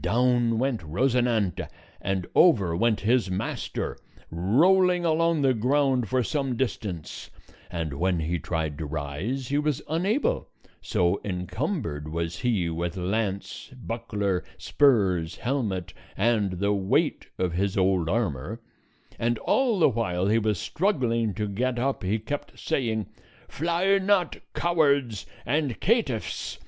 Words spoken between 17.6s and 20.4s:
old armor; and all the while he